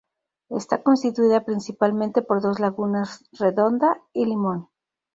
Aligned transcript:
Está 0.49 0.81
constituida 0.81 1.45
principalmente 1.45 2.23
por 2.23 2.41
dos 2.41 2.59
lagunas: 2.59 3.23
Redonda 3.33 4.01
y 4.13 4.25
Limón. 4.25 4.67